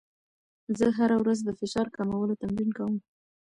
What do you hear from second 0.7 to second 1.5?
زه هره ورځ د